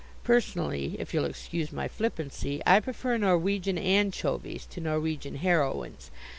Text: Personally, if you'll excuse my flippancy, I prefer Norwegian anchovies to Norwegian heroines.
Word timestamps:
Personally, 0.23 0.95
if 0.97 1.13
you'll 1.13 1.25
excuse 1.25 1.71
my 1.71 1.87
flippancy, 1.87 2.59
I 2.65 2.79
prefer 2.79 3.19
Norwegian 3.19 3.77
anchovies 3.77 4.65
to 4.71 4.81
Norwegian 4.81 5.35
heroines. 5.35 6.09